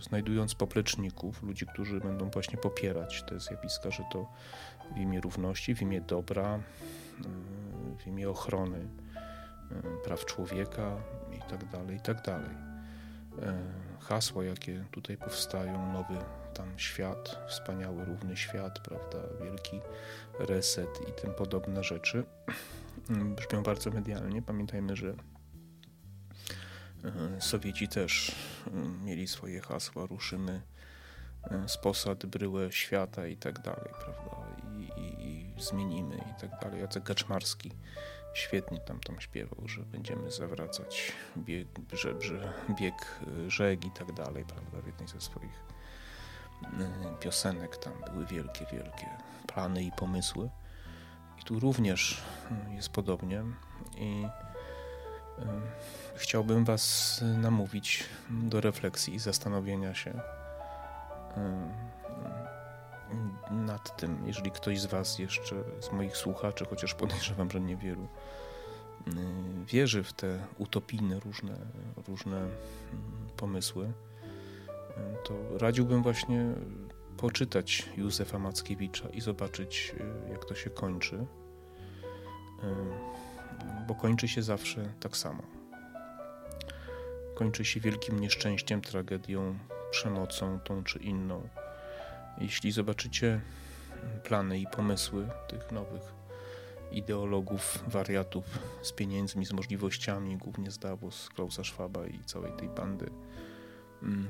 znajdując 0.00 0.54
popleczników, 0.54 1.42
ludzi, 1.42 1.66
którzy 1.66 2.00
będą 2.00 2.30
właśnie 2.30 2.58
popierać 2.58 3.22
te 3.22 3.40
zjawiska, 3.40 3.90
że 3.90 4.02
to 4.12 4.32
w 4.94 4.96
imię 4.96 5.20
równości, 5.20 5.74
w 5.74 5.82
imię 5.82 6.00
dobra, 6.00 6.54
e, 6.54 6.60
w 7.98 8.06
imię 8.06 8.30
ochrony 8.30 8.78
e, 8.78 9.82
praw 10.04 10.24
człowieka 10.24 10.96
i 11.36 11.50
tak 11.50 11.64
dalej, 11.68 11.96
i 11.96 12.00
tak. 12.00 12.18
Hasła, 14.00 14.44
jakie 14.44 14.84
tutaj 14.90 15.16
powstają, 15.16 15.92
nowy 15.92 16.14
tam 16.54 16.78
świat, 16.78 17.38
wspaniały, 17.48 18.04
równy 18.04 18.36
świat, 18.36 18.78
prawda, 18.78 19.18
wielki 19.44 19.80
reset 20.38 21.00
i 21.08 21.20
tym 21.20 21.34
podobne 21.34 21.84
rzeczy, 21.84 22.24
Mm, 23.10 23.34
brzmią 23.34 23.62
bardzo 23.62 23.90
medialnie. 23.90 24.42
Pamiętajmy, 24.42 24.96
że 24.96 25.14
e, 27.04 27.40
Sowieci 27.40 27.88
też 27.88 28.34
mieli 29.04 29.28
swoje 29.28 29.60
hasła, 29.60 30.06
ruszymy 30.06 30.62
e, 31.42 31.68
z 31.68 31.78
posad, 31.78 32.26
bryłę 32.26 32.72
świata 32.72 33.26
i 33.26 33.36
tak 33.36 33.58
dalej, 33.58 33.90
prawda, 34.04 34.36
i, 34.78 35.00
i, 35.00 35.26
i 35.26 35.62
zmienimy 35.62 36.16
i 36.16 36.40
tak 36.40 36.60
dalej. 36.60 36.80
Jacek 36.80 37.02
Gaczmarski 37.02 37.70
świetnie 38.34 38.78
tam 38.78 39.00
tam 39.00 39.20
śpiewał, 39.20 39.68
że 39.68 39.82
będziemy 39.82 40.30
zawracać 40.30 41.12
bieg, 41.38 41.68
że 41.92 42.14
bieg 42.80 43.20
e, 43.46 43.50
rzek 43.50 43.84
i 43.84 43.90
tak 43.90 44.12
dalej, 44.12 44.44
prawda, 44.44 44.80
w 44.82 44.86
jednej 44.86 45.08
ze 45.08 45.20
swoich 45.20 45.68
piosenek 47.20 47.76
tam 47.76 47.92
były 48.12 48.26
wielkie, 48.26 48.66
wielkie 48.72 49.06
plany 49.46 49.82
i 49.82 49.92
pomysły. 49.92 50.50
I 51.40 51.44
tu 51.44 51.60
również 51.60 52.22
jest 52.70 52.88
podobnie. 52.88 53.44
I 53.96 54.26
chciałbym 56.14 56.64
Was 56.64 57.20
namówić 57.36 58.04
do 58.30 58.60
refleksji 58.60 59.14
i 59.14 59.18
zastanowienia 59.18 59.94
się 59.94 60.20
nad 63.50 63.96
tym, 63.96 64.26
jeżeli 64.26 64.50
ktoś 64.50 64.80
z 64.80 64.86
Was 64.86 65.18
jeszcze, 65.18 65.56
z 65.80 65.92
moich 65.92 66.16
słuchaczy, 66.16 66.64
chociaż 66.70 66.94
podejrzewam, 66.94 67.50
że 67.50 67.60
niewielu, 67.60 68.08
wierzy 69.66 70.02
w 70.02 70.12
te 70.12 70.38
utopijne 70.58 71.20
różne, 71.20 71.56
różne 72.08 72.36
hmm, 72.36 73.28
pomysły, 73.36 73.92
to 75.24 75.58
radziłbym 75.58 76.02
właśnie 76.02 76.54
poczytać 77.16 77.88
Józefa 77.96 78.38
Mackiewicza 78.38 79.08
i 79.08 79.20
zobaczyć, 79.20 79.94
y, 80.28 80.30
jak 80.32 80.44
to 80.44 80.54
się 80.54 80.70
kończy, 80.70 81.16
y, 81.16 81.26
bo 83.86 83.94
kończy 83.94 84.28
się 84.28 84.42
zawsze 84.42 84.92
tak 85.00 85.16
samo. 85.16 85.42
Kończy 87.34 87.64
się 87.64 87.80
wielkim 87.80 88.20
nieszczęściem, 88.20 88.80
tragedią, 88.80 89.58
przemocą 89.90 90.60
tą 90.60 90.84
czy 90.84 90.98
inną. 90.98 91.48
Jeśli 92.40 92.72
zobaczycie 92.72 93.40
plany 94.24 94.58
i 94.58 94.66
pomysły 94.66 95.28
tych 95.48 95.72
nowych 95.72 96.02
ideologów, 96.92 97.84
wariatów 97.86 98.44
z 98.82 98.92
pieniędzmi, 98.92 99.46
z 99.46 99.52
możliwościami, 99.52 100.36
głównie 100.36 100.70
z 100.70 100.78
Davos, 100.78 101.28
Klausa 101.28 101.64
Schwaba 101.64 102.06
i 102.06 102.24
całej 102.24 102.52
tej 102.52 102.68
bandy, 102.68 103.10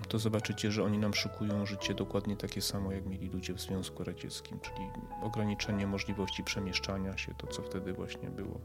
to 0.09 0.19
zobaczycie, 0.19 0.73
że 0.73 0.85
oni 0.85 0.99
nam 0.99 1.15
szykują 1.15 1.67
życie 1.67 1.95
dokładnie 1.95 2.37
takie 2.37 2.63
samo, 2.63 2.93
jak 2.93 3.07
mieli 3.07 3.29
ludzie 3.29 3.55
w 3.55 3.61
Związku 3.61 4.05
Radzieckim, 4.05 4.61
czyli 4.61 4.87
ograniczenie 5.23 5.87
możliwości 5.87 6.45
przemieszczania 6.45 7.19
się, 7.19 7.35
to 7.35 7.47
co 7.47 7.63
wtedy 7.63 7.93
właśnie 7.93 8.31
było. 8.31 8.61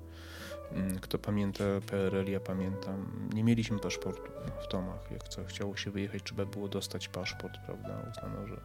Mm, 0.72 1.00
kto 1.00 1.20
pamięta 1.20 1.64
PRL, 1.88 2.32
ja 2.32 2.40
pamiętam, 2.40 3.30
nie 3.34 3.44
mieliśmy 3.44 3.80
paszportu 3.80 4.32
w 4.68 4.72
domach. 4.72 5.12
Jak 5.12 5.28
co, 5.28 5.46
chciało 5.46 5.78
się 5.78 5.92
wyjechać, 5.92 6.24
trzeba 6.24 6.46
było 6.46 6.68
dostać 6.68 7.08
paszport, 7.08 7.58
prawda? 7.66 8.12
Uznano, 8.12 8.48
że 8.48 8.62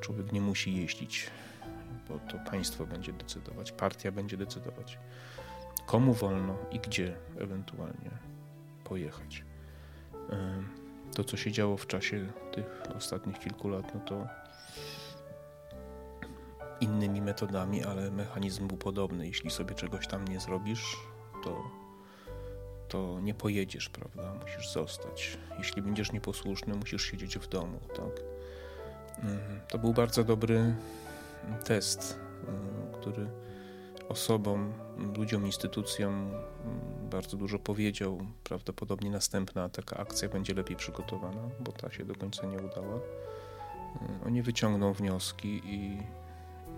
człowiek 0.00 0.32
nie 0.32 0.40
musi 0.40 0.76
jeździć, 0.76 1.30
bo 2.08 2.18
to 2.18 2.50
państwo 2.50 2.86
będzie 2.86 3.12
decydować, 3.12 3.72
partia 3.72 4.12
będzie 4.12 4.36
decydować, 4.36 4.98
komu 5.86 6.14
wolno 6.14 6.56
i 6.70 6.80
gdzie 6.80 7.16
ewentualnie 7.38 8.10
pojechać 8.84 9.44
to, 11.16 11.24
co 11.24 11.36
się 11.36 11.52
działo 11.52 11.76
w 11.76 11.86
czasie 11.86 12.26
tych 12.52 12.82
ostatnich 12.96 13.38
kilku 13.38 13.68
lat, 13.68 13.94
no 13.94 14.00
to 14.00 14.26
innymi 16.80 17.22
metodami, 17.22 17.84
ale 17.84 18.10
mechanizm 18.10 18.68
był 18.68 18.76
podobny. 18.76 19.26
Jeśli 19.26 19.50
sobie 19.50 19.74
czegoś 19.74 20.06
tam 20.06 20.28
nie 20.28 20.40
zrobisz, 20.40 20.96
to, 21.44 21.70
to 22.88 23.20
nie 23.20 23.34
pojedziesz, 23.34 23.88
prawda? 23.88 24.34
Musisz 24.42 24.72
zostać. 24.72 25.38
Jeśli 25.58 25.82
będziesz 25.82 26.12
nieposłuszny, 26.12 26.74
musisz 26.74 27.02
siedzieć 27.02 27.38
w 27.38 27.48
domu, 27.48 27.80
tak? 27.88 28.24
Mhm. 29.18 29.60
To 29.68 29.78
był 29.78 29.92
bardzo 29.92 30.24
dobry 30.24 30.74
test, 31.64 32.18
y, 32.92 33.00
który 33.00 33.26
osobom, 34.08 34.72
ludziom, 35.16 35.46
instytucjom 35.46 36.30
bardzo 37.10 37.36
dużo 37.36 37.58
powiedział. 37.58 38.18
Prawdopodobnie 38.44 39.10
następna 39.10 39.68
taka 39.68 39.96
akcja 39.96 40.28
będzie 40.28 40.54
lepiej 40.54 40.76
przygotowana, 40.76 41.48
bo 41.60 41.72
ta 41.72 41.90
się 41.90 42.04
do 42.04 42.14
końca 42.14 42.46
nie 42.46 42.58
udała. 42.58 42.96
Y, 42.96 43.00
oni 44.26 44.42
wyciągną 44.42 44.92
wnioski 44.92 45.62
i, 45.64 46.02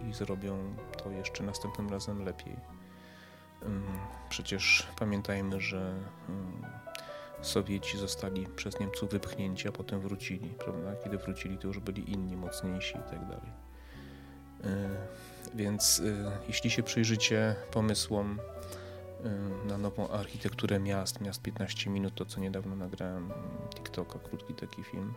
i 0.09 0.13
zrobią 0.13 0.75
to 1.03 1.11
jeszcze 1.11 1.45
następnym 1.45 1.91
razem 1.91 2.25
lepiej. 2.25 2.53
Y, 2.53 3.67
przecież 4.29 4.87
pamiętajmy, 4.99 5.61
że 5.61 5.95
y, 6.29 6.89
Sowieci 7.43 7.99
zostali 7.99 8.47
przez 8.47 8.81
Niemców 8.81 9.11
wypchnięci, 9.11 9.69
a 9.69 9.73
potem 9.73 10.01
wrócili, 10.01 10.49
prawda? 10.49 10.97
Kiedy 11.05 11.19
wrócili, 11.19 11.59
to 11.59 11.67
już 11.67 11.79
byli 11.79 12.13
inni, 12.13 12.37
mocniejsi 12.37 12.97
i 12.97 13.11
tak 13.11 13.21
dalej. 13.29 13.53
Więc 15.55 16.03
jeśli 16.49 16.71
się 16.71 16.83
przyjrzycie 16.83 17.55
pomysłom 17.71 18.39
na 19.65 19.79
nową 19.79 20.09
architekturę 20.09 20.81
miast, 20.81 21.21
miast 21.21 21.43
15 21.43 21.91
minut, 21.91 22.15
to 22.15 22.25
co 22.25 22.41
niedawno 22.41 22.77
nagrałem 22.77 23.33
TikToka, 23.75 24.19
krótki 24.19 24.55
taki 24.55 24.85
film, 24.85 25.15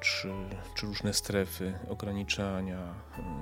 czy, 0.00 0.28
czy 0.74 0.86
różne 0.86 1.14
strefy, 1.14 1.78
ograniczania, 1.88 2.94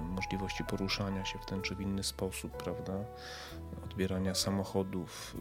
możliwości 0.08 0.64
poruszania 0.64 1.24
się 1.24 1.38
w 1.38 1.46
ten 1.46 1.62
czy 1.62 1.74
w 1.74 1.80
inny 1.80 2.02
sposób, 2.02 2.62
prawda, 2.62 2.94
odbierania 3.84 4.34
samochodów, 4.34 5.36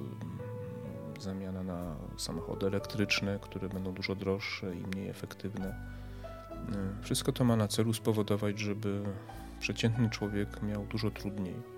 zamiana 1.20 1.64
na 1.64 1.96
samochody 2.18 2.68
elektryczne, 2.68 3.40
które 3.42 3.70
będą 3.70 3.94
dużo 3.94 4.16
droższe 4.16 4.76
i 4.76 4.88
mniej 4.88 5.10
efektywne. 5.10 5.96
Wszystko 7.02 7.32
to 7.32 7.44
ma 7.44 7.56
na 7.56 7.68
celu 7.68 7.94
spowodować, 7.94 8.60
żeby 8.60 9.04
przeciętny 9.60 10.10
człowiek 10.10 10.62
miał 10.62 10.86
dużo 10.86 11.12
trudniej 11.12 11.76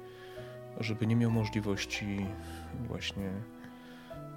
żeby 0.79 1.07
nie 1.07 1.15
miał 1.15 1.31
możliwości 1.31 2.25
właśnie 2.87 3.29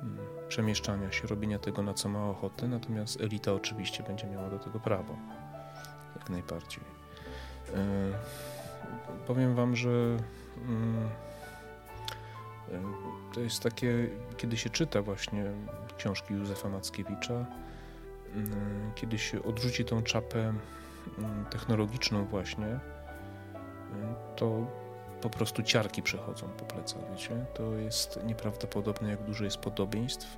mm, 0.02 0.18
przemieszczania 0.48 1.12
się, 1.12 1.26
robienia 1.26 1.58
tego, 1.58 1.82
na 1.82 1.94
co 1.94 2.08
ma 2.08 2.30
ochotę, 2.30 2.68
natomiast 2.68 3.20
elita 3.20 3.52
oczywiście 3.52 4.02
będzie 4.02 4.26
miała 4.26 4.50
do 4.50 4.58
tego 4.58 4.80
prawo, 4.80 5.16
jak 6.16 6.30
najbardziej. 6.30 6.84
E, 7.74 8.12
powiem 9.26 9.54
Wam, 9.54 9.76
że 9.76 10.16
e, 12.68 12.80
to 13.34 13.40
jest 13.40 13.62
takie, 13.62 14.08
kiedy 14.36 14.56
się 14.56 14.70
czyta 14.70 15.02
właśnie 15.02 15.44
książki 15.98 16.34
Józefa 16.34 16.68
Mackiewicza, 16.68 17.46
mm, 18.34 18.92
kiedy 18.94 19.18
się 19.18 19.42
odrzuci 19.42 19.84
tą 19.84 20.02
czapę 20.02 20.54
technologiczną 21.50 22.24
właśnie, 22.24 22.80
to 24.36 24.66
po 25.20 25.30
prostu 25.30 25.62
ciarki 25.62 26.02
przechodzą 26.02 26.48
po 26.48 26.64
plecach, 26.64 27.10
wiecie? 27.10 27.46
To 27.54 27.74
jest 27.74 28.20
nieprawdopodobne, 28.24 29.10
jak 29.10 29.24
dużo 29.24 29.44
jest 29.44 29.56
podobieństw 29.56 30.36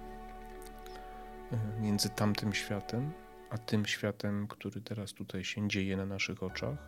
e, 1.53 1.81
między 1.81 2.09
tamtym 2.09 2.53
światem, 2.53 3.13
a 3.51 3.59
tym 3.59 3.87
światem, 3.87 4.49
który 4.49 4.81
teraz 4.81 5.13
tutaj 5.13 5.45
się 5.45 5.69
dzieje 5.69 5.97
na 5.97 6.07
naszych 6.07 6.43
oczach, 6.43 6.79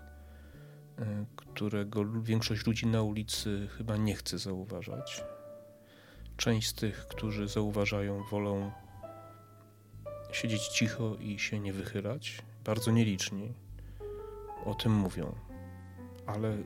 e, 0.98 1.24
którego 1.36 2.04
większość 2.22 2.66
ludzi 2.66 2.86
na 2.86 3.02
ulicy 3.02 3.68
chyba 3.78 3.96
nie 3.96 4.14
chce 4.14 4.38
zauważać. 4.38 5.24
Część 6.36 6.68
z 6.68 6.74
tych, 6.74 7.06
którzy 7.06 7.48
zauważają, 7.48 8.22
wolą 8.22 8.70
siedzieć 10.32 10.68
cicho 10.68 11.16
i 11.20 11.38
się 11.38 11.60
nie 11.60 11.72
wychylać. 11.72 12.42
Bardzo 12.64 12.90
nieliczni 12.90 13.54
o 14.64 14.74
tym 14.74 14.92
mówią, 14.92 15.34
ale 16.26 16.56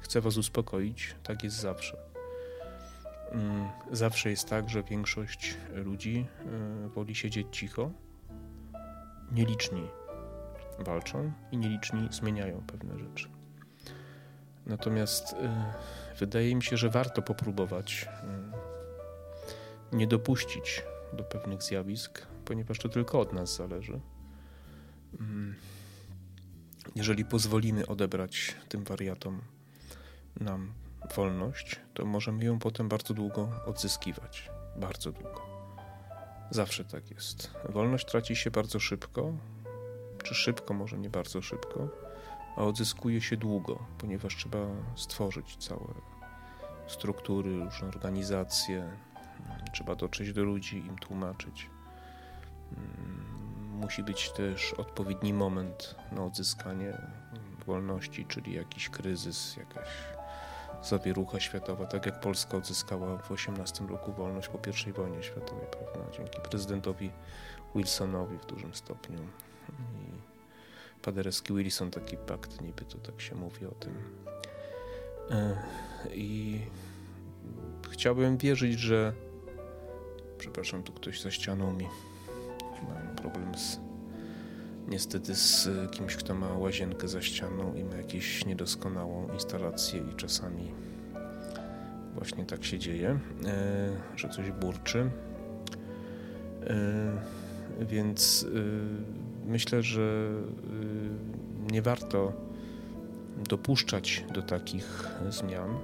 chcę 0.00 0.20
Was 0.20 0.36
uspokoić, 0.36 1.14
tak 1.22 1.44
jest 1.44 1.56
zawsze. 1.56 1.96
Mm, 3.32 3.68
zawsze 3.92 4.30
jest 4.30 4.48
tak, 4.48 4.70
że 4.70 4.82
większość 4.82 5.56
ludzi 5.72 6.26
y, 6.86 6.88
woli 6.88 7.14
siedzieć 7.14 7.46
cicho. 7.50 7.90
Nieliczni 9.32 9.88
walczą 10.78 11.32
i 11.52 11.56
nieliczni 11.56 12.08
zmieniają 12.10 12.62
pewne 12.66 12.98
rzeczy. 12.98 13.28
Natomiast 14.66 15.32
y, 15.32 15.36
wydaje 16.18 16.54
mi 16.54 16.62
się, 16.62 16.76
że 16.76 16.90
warto 16.90 17.22
popróbować 17.22 18.08
y, 19.92 19.96
nie 19.96 20.06
dopuścić 20.06 20.82
do 21.12 21.24
pewnych 21.24 21.62
zjawisk, 21.62 22.26
ponieważ 22.44 22.78
to 22.78 22.88
tylko 22.88 23.20
od 23.20 23.32
nas 23.32 23.56
zależy. 23.56 24.00
Mm, 26.84 26.92
jeżeli 26.96 27.24
pozwolimy 27.24 27.86
odebrać 27.86 28.54
tym 28.68 28.84
wariatom 28.84 29.40
nam 30.40 30.72
wolność, 31.16 31.80
to 31.94 32.04
możemy 32.04 32.44
ją 32.44 32.58
potem 32.58 32.88
bardzo 32.88 33.14
długo 33.14 33.48
odzyskiwać. 33.66 34.50
Bardzo 34.76 35.12
długo. 35.12 35.42
Zawsze 36.50 36.84
tak 36.84 37.10
jest. 37.10 37.50
Wolność 37.68 38.06
traci 38.06 38.36
się 38.36 38.50
bardzo 38.50 38.80
szybko, 38.80 39.32
czy 40.22 40.34
szybko, 40.34 40.74
może 40.74 40.98
nie 40.98 41.10
bardzo 41.10 41.42
szybko, 41.42 41.88
a 42.56 42.64
odzyskuje 42.64 43.20
się 43.20 43.36
długo, 43.36 43.78
ponieważ 43.98 44.36
trzeba 44.36 44.58
stworzyć 44.96 45.56
całe 45.56 45.94
struktury, 46.86 47.64
różne 47.64 47.88
organizacje, 47.88 48.96
trzeba 49.72 49.94
dotrzeć 49.94 50.32
do 50.32 50.44
ludzi, 50.44 50.76
im 50.76 50.98
tłumaczyć. 50.98 51.70
Musi 53.82 54.02
być 54.02 54.30
też 54.30 54.72
odpowiedni 54.72 55.32
moment 55.32 55.94
na 56.12 56.24
odzyskanie 56.24 56.98
wolności, 57.66 58.26
czyli 58.26 58.54
jakiś 58.54 58.88
kryzys, 58.88 59.56
jakaś 59.56 59.88
zawierucha 60.82 61.40
światowa, 61.40 61.86
tak 61.86 62.06
jak 62.06 62.20
Polska 62.20 62.56
odzyskała 62.56 63.18
w 63.18 63.32
18 63.32 63.84
roku 63.86 64.12
wolność 64.12 64.48
po 64.48 64.58
I 64.88 64.92
wojnie 64.92 65.22
światowej, 65.22 65.66
prawda? 65.70 66.16
Dzięki 66.16 66.40
prezydentowi 66.50 67.10
Wilsonowi 67.74 68.38
w 68.38 68.46
dużym 68.46 68.74
stopniu. 68.74 69.18
I 69.68 71.02
Paderewski 71.02 71.54
Wilson 71.54 71.90
taki 71.90 72.16
pakt, 72.16 72.60
niby 72.60 72.84
to 72.84 72.98
tak 72.98 73.20
się 73.20 73.34
mówi 73.34 73.66
o 73.66 73.70
tym. 73.70 73.94
E, 75.30 75.62
I 76.14 76.60
chciałbym 77.90 78.38
wierzyć, 78.38 78.78
że 78.78 79.12
przepraszam, 80.38 80.82
tu 80.82 80.92
ktoś 80.92 81.20
za 81.20 81.30
ścianą 81.30 81.72
mi 81.72 81.88
mam 82.82 83.16
problem 83.16 83.54
z 83.54 83.80
niestety 84.88 85.34
z 85.34 85.68
kimś, 85.90 86.16
kto 86.16 86.34
ma 86.34 86.52
łazienkę 86.52 87.08
za 87.08 87.22
ścianą 87.22 87.74
i 87.74 87.84
ma 87.84 87.96
jakąś 87.96 88.46
niedoskonałą 88.46 89.28
instalację 89.32 90.02
i 90.12 90.16
czasami 90.16 90.72
właśnie 92.14 92.44
tak 92.44 92.64
się 92.64 92.78
dzieje, 92.78 93.18
e, 93.46 93.90
że 94.16 94.28
coś 94.28 94.50
burczy. 94.50 95.10
E, 96.66 97.84
więc 97.84 98.46
e, 99.46 99.50
myślę, 99.50 99.82
że 99.82 100.30
nie 101.72 101.82
warto 101.82 102.32
dopuszczać 103.48 104.24
do 104.34 104.42
takich 104.42 105.08
zmian, 105.30 105.78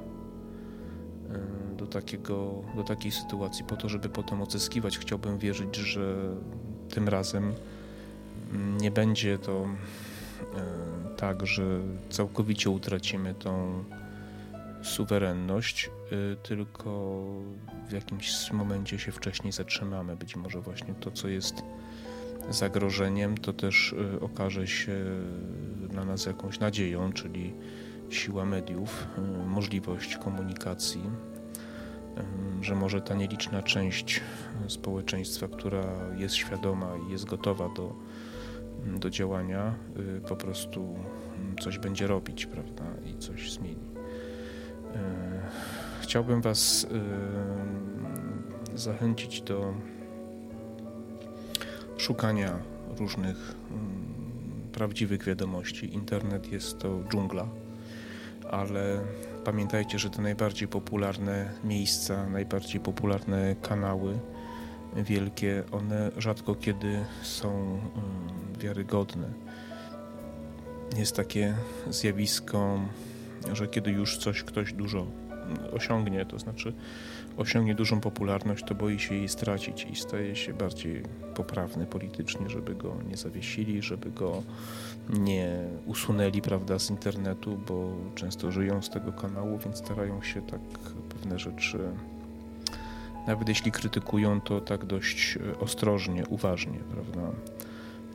do, 1.77 1.87
takiego, 1.87 2.63
do 2.77 2.85
takiej 2.85 3.13
sytuacji 3.13 3.65
po 3.65 3.77
to, 3.77 3.89
żeby 3.89 4.09
potem 4.09 4.43
odzyskiwać. 4.43 4.99
Chciałbym 4.99 5.39
wierzyć, 5.39 5.77
że 5.77 6.35
tym 6.89 7.09
razem 7.09 7.55
nie 8.81 8.91
będzie 8.91 9.39
to 9.39 9.67
e, 9.67 11.17
tak, 11.17 11.47
że 11.47 11.81
całkowicie 12.11 12.71
utracimy 12.71 13.35
tą 13.35 13.85
suwerenność, 14.83 15.91
e, 16.33 16.37
tylko 16.37 17.25
w 17.89 17.93
jakimś 17.93 18.53
momencie 18.53 18.99
się 18.99 19.13
wcześniej 19.13 19.53
zatrzymamy. 19.53 20.17
Być 20.17 20.37
może 20.37 20.61
właśnie 20.61 20.95
to, 20.95 21.11
co 21.11 21.29
jest 21.29 21.55
zagrożeniem, 22.51 23.39
to 23.39 23.53
też 23.53 23.95
e, 24.15 24.21
okaże 24.21 24.67
się 24.67 24.97
dla 25.89 26.05
nas 26.05 26.27
jakąś 26.27 26.61
nadzieją, 26.61 27.13
czyli 27.13 27.55
siła 28.11 28.45
mediów, 28.45 29.07
możliwość 29.47 30.17
komunikacji, 30.17 31.03
że 32.61 32.75
może 32.75 33.01
ta 33.01 33.15
nieliczna 33.15 33.63
część 33.63 34.21
społeczeństwa, 34.69 35.49
która 35.49 35.85
jest 36.17 36.35
świadoma 36.35 36.97
i 37.09 37.13
jest 37.13 37.25
gotowa 37.25 37.69
do 37.77 37.95
do 38.97 39.11
działania, 39.11 39.75
y, 40.19 40.21
po 40.21 40.37
prostu 40.37 40.95
coś 41.61 41.79
będzie 41.79 42.07
robić, 42.07 42.47
prawda, 42.47 42.85
i 43.07 43.19
coś 43.19 43.53
zmieni. 43.53 43.77
Y, 43.77 44.99
chciałbym 46.01 46.41
Was 46.41 46.87
zachęcić 48.75 49.43
do 49.43 49.75
szukania 51.97 52.59
różnych 52.99 53.55
prawdziwych 54.73 55.25
wiadomości. 55.25 55.95
Internet 55.95 56.53
jest 56.53 56.79
to 56.79 57.01
dżungla, 57.09 57.49
ale 58.51 59.01
pamiętajcie, 59.49 59.99
że 59.99 60.11
te 60.11 60.23
najbardziej 60.23 60.69
popularne 60.69 61.51
miejsca, 61.65 62.27
najbardziej 62.27 62.81
popularne 62.81 63.57
kanały 63.63 64.19
wielkie, 64.97 65.65
one 65.73 66.11
rzadko 66.17 66.55
kiedy 66.55 67.05
są 67.23 67.51
mm, 67.51 67.81
wiarygodne. 68.59 69.29
Jest 70.97 71.17
takie 71.17 71.55
zjawisko, 71.91 72.81
że 73.53 73.69
kiedy 73.69 73.91
już 73.91 74.19
coś 74.19 74.43
ktoś 74.43 74.73
dużo 74.73 75.07
osiągnie, 75.73 76.27
to 76.27 76.39
znaczy 76.39 76.73
osiągnie 77.37 77.75
dużą 77.75 78.01
popularność, 78.01 78.65
to 78.65 78.75
boi 78.75 78.99
się 78.99 79.15
jej 79.15 79.29
stracić 79.29 79.87
i 79.91 79.97
staje 79.97 80.37
się 80.37 80.55
bardziej 80.55 81.03
poprawny 81.35 81.87
politycznie, 81.87 82.51
żeby 82.51 82.75
go 82.75 82.97
nie 83.09 83.17
zawiesili, 83.17 83.83
żeby 83.83 84.11
go 84.11 84.43
nie 85.09 85.65
usunęli 85.87 86.43
prawda, 86.43 86.79
z 86.79 86.91
internetu, 86.91 87.61
bo 87.69 87.93
często 88.15 88.53
żyją 88.53 88.83
z 88.83 88.91
tego 88.91 89.13
kanału, 89.13 89.59
więc 89.59 89.77
starają 89.77 90.23
się 90.23 90.43
tak 90.43 90.61
pewne 91.09 91.39
rzeczy, 91.39 91.79
nawet 93.27 93.49
jeśli 93.49 93.73
krytykują, 93.73 94.41
to 94.41 94.61
tak 94.61 94.85
dość 94.85 95.39
ostrożnie, 95.61 96.27
uważnie, 96.27 96.79
prawda? 96.79 97.33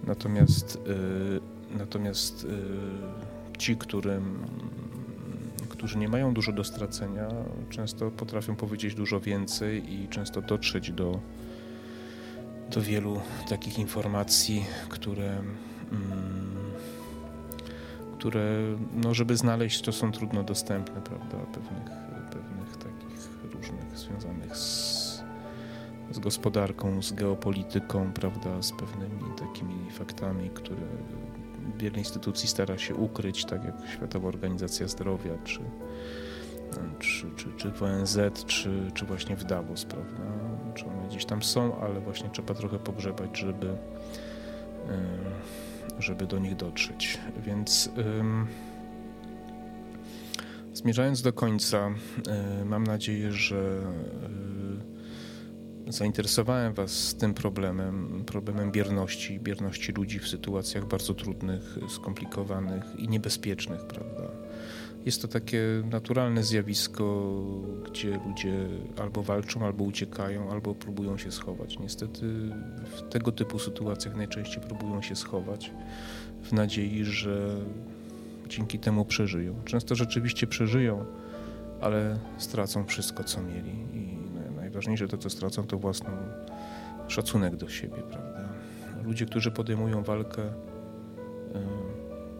Natomiast, 0.04 0.76
y, 0.76 1.78
natomiast 1.78 2.44
y, 2.44 3.58
ci, 3.58 3.78
którym, 3.78 4.38
którzy 5.84 5.98
nie 5.98 6.08
mają 6.08 6.34
dużo 6.34 6.52
do 6.52 6.64
stracenia, 6.64 7.28
często 7.70 8.12
potrafią 8.12 8.56
powiedzieć 8.56 8.96
dużo 8.96 9.20
więcej 9.20 9.94
i 9.94 10.08
często 10.08 10.42
dotrzeć 10.42 10.92
do, 10.92 11.20
do 12.72 12.82
wielu 12.82 13.22
takich 13.50 13.80
informacji, 13.80 14.66
które, 14.90 15.30
mm, 15.30 16.72
które 18.18 18.46
no, 18.94 19.14
żeby 19.14 19.38
znaleźć, 19.38 19.82
to 19.82 19.92
są 19.92 20.12
trudno 20.12 20.44
dostępne, 20.44 21.02
prawda, 21.02 21.38
pewnych, 21.38 21.90
pewnych 22.32 22.78
takich 22.78 23.54
różnych 23.54 23.98
związanych 23.98 24.58
z 24.58 25.04
z 26.12 26.20
gospodarką, 26.20 27.02
z 27.02 27.14
geopolityką, 27.14 28.14
prawda, 28.14 28.62
z 28.62 28.72
pewnymi 28.72 29.36
takimi 29.40 29.92
faktami, 29.92 30.50
które 30.50 30.86
wiele 31.78 31.98
instytucji 31.98 32.50
stara 32.50 32.78
się 32.78 32.96
ukryć, 32.96 33.46
tak 33.46 33.64
jak 33.64 33.76
Światowa 33.94 34.28
Organizacja 34.28 34.88
Zdrowia, 34.88 35.38
czy, 35.44 35.60
czy, 37.00 37.28
czy, 37.36 37.46
czy 37.58 37.72
w 37.72 37.84
ONZ, 37.84 38.18
czy, 38.46 38.92
czy 38.94 39.06
właśnie 39.06 39.36
w 39.36 39.44
Davos, 39.44 39.86
prawda, 39.86 40.24
czy 40.76 40.86
one 40.86 41.08
gdzieś 41.08 41.26
tam 41.26 41.44
są, 41.44 41.80
ale 41.82 42.00
właśnie 42.00 42.30
trzeba 42.30 42.54
trochę 42.54 42.80
pogrzebać, 42.80 43.38
żeby, 43.38 43.78
żeby 46.00 46.26
do 46.26 46.40
nich 46.40 46.56
dotrzeć. 46.56 47.18
Więc 47.46 47.90
zmierzając 50.74 51.22
do 51.22 51.34
końca, 51.34 51.90
mam 52.66 52.84
nadzieję, 52.84 53.32
że 53.32 53.82
zainteresowałem 55.88 56.74
Was 56.74 57.16
tym 57.16 57.34
problemem, 57.34 58.24
problemem 58.26 58.72
bierności, 58.72 59.40
bierności 59.40 59.92
ludzi 59.92 60.20
w 60.20 60.28
sytuacjach 60.28 60.88
bardzo 60.88 61.14
trudnych, 61.14 61.78
skomplikowanych 61.90 62.84
i 62.98 63.08
niebezpiecznych, 63.08 63.86
prawda? 63.86 64.24
Jest 65.06 65.22
to 65.22 65.28
takie 65.28 65.62
naturalne 65.92 66.44
zjawisko, 66.44 67.34
gdzie 67.90 68.20
ludzie 68.28 68.68
albo 69.02 69.24
walczą, 69.24 69.66
albo 69.66 69.84
uciekają, 69.84 70.52
albo 70.52 70.76
próbują 70.76 71.18
się 71.18 71.32
schować. 71.32 71.80
Niestety 71.80 72.26
w 72.86 73.10
tego 73.10 73.32
typu 73.32 73.60
sytuacjach 73.60 74.16
najczęściej 74.16 74.64
próbują 74.64 75.02
się 75.02 75.16
schować 75.16 75.72
w 76.44 76.54
nadziei, 76.54 77.04
że 77.06 77.56
dzięki 78.48 78.80
temu 78.80 79.06
przeżyją. 79.06 79.56
Często 79.66 79.96
rzeczywiście 79.96 80.48
przeżyją, 80.48 81.06
ale 81.82 82.20
stracą 82.38 82.86
wszystko, 82.86 83.24
co 83.24 83.42
mieli 83.42 83.72
najważniejsze 84.88 85.08
to, 85.08 85.18
co 85.18 85.30
stracą, 85.30 85.68
to 85.68 85.78
własny 85.78 86.10
szacunek 87.08 87.56
do 87.56 87.70
siebie, 87.70 88.02
prawda? 88.12 88.50
ludzie, 89.04 89.26
którzy 89.26 89.52
podejmują 89.52 90.04
walkę, 90.04 90.54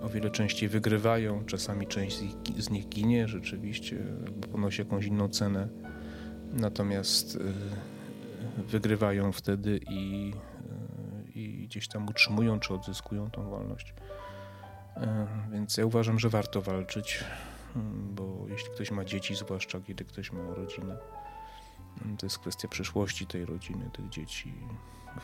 o 0.02 0.10
wiele 0.10 0.30
częściej 0.30 0.70
wygrywają, 0.70 1.46
czasami 1.46 1.88
część 1.88 2.20
z 2.58 2.70
nich 2.70 2.90
ginie 2.90 3.28
rzeczywiście, 3.28 3.98
albo 4.26 4.48
ponosi 4.48 4.82
jakąś 4.82 5.06
inną 5.06 5.30
cenę. 5.30 5.68
Natomiast 6.54 7.40
wygrywają 8.68 9.32
wtedy 9.32 9.80
i, 9.90 10.34
i 11.36 11.68
gdzieś 11.68 11.88
tam 11.88 12.08
utrzymują 12.08 12.60
czy 12.60 12.74
odzyskują 12.74 13.30
tą 13.32 13.50
wolność. 13.50 13.94
Więc 15.52 15.78
ja 15.78 15.86
uważam, 15.86 16.20
że 16.20 16.30
warto 16.30 16.62
walczyć, 16.62 17.24
bo 18.16 18.46
jeśli 18.50 18.70
ktoś 18.72 18.92
ma 18.92 19.06
dzieci, 19.06 19.36
zwłaszcza 19.36 19.80
kiedy 19.80 20.06
ktoś 20.06 20.32
ma 20.32 20.54
rodzinę, 20.56 20.98
to 22.18 22.26
jest 22.26 22.40
kwestia 22.40 22.68
przyszłości 22.68 23.28
tej 23.28 23.46
rodziny, 23.46 23.90
tych 23.94 24.10
dzieci, 24.10 24.54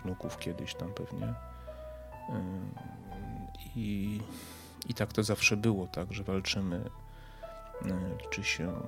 wnuków 0.03 0.37
kiedyś 0.37 0.75
tam 0.75 0.93
pewnie. 0.93 1.33
I, 3.75 4.19
i 4.89 4.93
tak 4.93 5.13
to 5.13 5.23
zawsze 5.23 5.57
było, 5.57 5.87
tak, 5.87 6.13
że 6.13 6.23
walczymy. 6.23 6.89
Liczy 8.21 8.43
się 8.43 8.81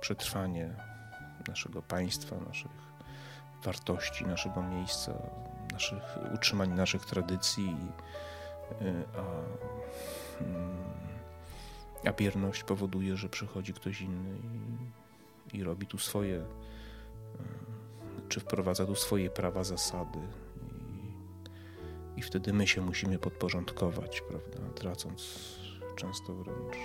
przetrwanie 0.00 0.74
naszego 1.48 1.82
państwa, 1.82 2.36
naszych 2.48 2.70
wartości, 3.64 4.26
naszego 4.26 4.62
miejsca, 4.62 5.12
naszych 5.72 6.02
utrzymanie 6.34 6.74
naszych 6.74 7.04
tradycji, 7.06 7.76
a, 9.16 9.22
a 12.08 12.12
bierność 12.12 12.64
powoduje, 12.64 13.16
że 13.16 13.28
przychodzi 13.28 13.74
ktoś 13.74 14.00
inny 14.00 14.38
i, 15.52 15.56
i 15.56 15.64
robi 15.64 15.86
tu 15.86 15.98
swoje 15.98 16.44
czy 18.28 18.40
wprowadza 18.40 18.86
tu 18.86 18.94
swoje 18.94 19.30
prawa, 19.30 19.64
zasady. 19.64 20.18
I, 22.16 22.20
I, 22.20 22.22
wtedy 22.22 22.52
my 22.52 22.66
się 22.66 22.80
musimy 22.80 23.18
podporządkować, 23.18 24.20
prawda? 24.20 24.74
Tracąc 24.74 25.48
często 25.96 26.34
wręcz 26.34 26.76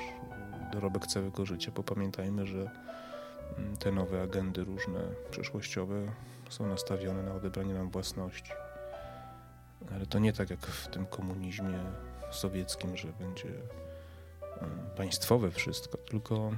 dorobek 0.74 1.08
całego 1.08 1.46
życia, 1.46 1.72
bo 1.76 1.84
pamiętajmy, 1.84 2.46
że 2.46 2.72
mm, 3.58 3.78
te 3.78 3.92
nowe 3.92 4.22
agendy 4.22 4.64
różne 4.64 5.00
przyszłościowe 5.32 6.12
są 6.50 6.68
nastawione 6.68 7.24
na 7.24 7.34
odebranie 7.34 7.74
nam 7.74 7.90
własności. 7.90 8.52
Ale 9.96 10.06
to 10.06 10.20
nie 10.20 10.34
tak 10.34 10.50
jak 10.50 10.68
w 10.68 10.88
tym 10.88 11.06
komunizmie 11.06 11.80
sowieckim, 12.32 12.98
że 12.98 13.08
będzie 13.08 13.50
mm, 13.50 14.80
państwowe 14.96 15.52
wszystko, 15.52 15.98
tylko 15.98 16.52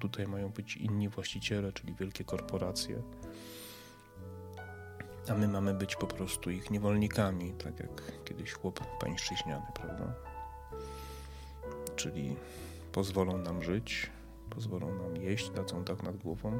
tutaj 0.00 0.26
mają 0.26 0.48
być 0.48 0.76
inni 0.76 1.08
właściciele, 1.08 1.72
czyli 1.72 1.94
wielkie 1.94 2.24
korporacje 2.24 3.02
a 5.28 5.34
my 5.34 5.48
mamy 5.48 5.74
być 5.74 5.96
po 5.96 6.06
prostu 6.06 6.50
ich 6.50 6.70
niewolnikami, 6.70 7.52
tak 7.52 7.80
jak 7.80 8.02
kiedyś 8.24 8.52
chłop 8.52 8.80
pańszczyźniany, 9.00 9.66
prawda? 9.74 10.14
Czyli 11.96 12.36
pozwolą 12.92 13.38
nam 13.38 13.62
żyć, 13.62 14.10
pozwolą 14.50 14.94
nam 14.94 15.16
jeść, 15.16 15.50
dadzą 15.50 15.84
tak 15.84 16.02
nad 16.02 16.16
głową, 16.16 16.58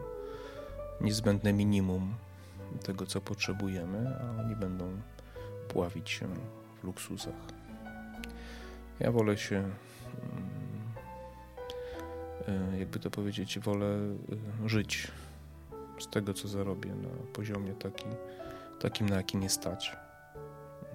niezbędne 1.00 1.52
minimum 1.52 2.14
tego, 2.82 3.06
co 3.06 3.20
potrzebujemy, 3.20 4.16
a 4.20 4.40
oni 4.40 4.56
będą 4.56 5.00
pławić 5.68 6.10
się 6.10 6.28
w 6.80 6.84
luksusach. 6.84 7.34
Ja 9.00 9.12
wolę 9.12 9.36
się, 9.36 9.56
mm, 9.56 9.72
e, 12.72 12.78
jakby 12.78 12.98
to 12.98 13.10
powiedzieć, 13.10 13.58
wolę 13.58 13.86
e, 14.64 14.68
żyć 14.68 15.08
z 15.98 16.08
tego, 16.08 16.34
co 16.34 16.48
zarobię 16.48 16.94
na 16.94 17.08
poziomie 17.32 17.74
taki, 17.74 18.06
takim, 18.80 19.08
na 19.08 19.16
jakim 19.16 19.40
nie 19.40 19.50
stać. 19.50 19.96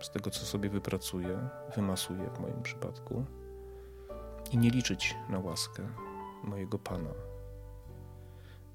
Z 0.02 0.10
tego, 0.10 0.30
co 0.30 0.46
sobie 0.46 0.70
wypracuję, 0.70 1.50
wymasuję 1.76 2.30
w 2.36 2.40
moim 2.40 2.62
przypadku 2.62 3.26
i 4.52 4.58
nie 4.58 4.70
liczyć 4.70 5.16
na 5.30 5.40
łaskę 5.40 5.88
mojego 6.44 6.80
Pana. 6.80 7.10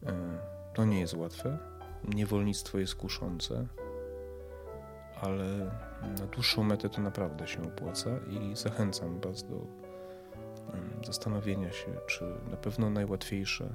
E, 0.07 0.39
to 0.75 0.85
nie 0.85 1.01
jest 1.01 1.15
łatwe. 1.15 1.59
Niewolnictwo 2.05 2.79
jest 2.79 2.95
kuszące, 2.95 3.67
ale 5.21 5.71
na 6.19 6.27
dłuższą 6.27 6.63
metę 6.63 6.89
to 6.89 7.01
naprawdę 7.01 7.47
się 7.47 7.63
opłaca 7.63 8.11
i 8.31 8.57
zachęcam 8.57 9.21
Was 9.21 9.43
do 9.43 9.87
zastanowienia 11.07 11.73
się, 11.73 11.87
czy 12.07 12.25
na 12.51 12.57
pewno 12.57 12.91
najłatwiejsze 12.91 13.69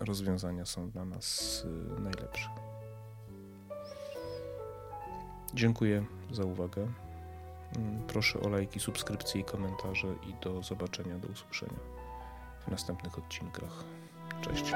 rozwiązania 0.00 0.64
są 0.64 0.90
dla 0.90 1.04
nas 1.04 1.64
y, 1.64 2.00
najlepsze. 2.00 2.48
Dziękuję 5.54 6.04
za 6.30 6.44
uwagę. 6.44 6.88
Mm, 7.76 8.02
proszę 8.06 8.40
o 8.40 8.48
lajki, 8.48 8.80
subskrypcje 8.80 9.40
i 9.40 9.44
komentarze 9.44 10.08
i 10.08 10.44
do 10.44 10.62
zobaczenia, 10.62 11.18
do 11.18 11.28
usłyszenia 11.28 11.78
w 12.66 12.70
następnych 12.70 13.18
odcinkach. 13.18 13.84
Cześć. 14.40 14.72